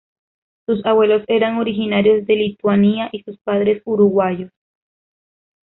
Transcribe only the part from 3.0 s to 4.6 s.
y sus padres uruguayos.